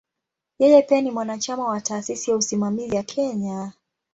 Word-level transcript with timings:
Yeye 0.59 0.81
pia 0.81 1.01
ni 1.01 1.11
mwanachama 1.11 1.67
wa 1.67 1.81
"Taasisi 1.81 2.31
ya 2.31 2.37
Usimamizi 2.37 2.95
ya 2.95 3.03
Kenya". 3.03 3.73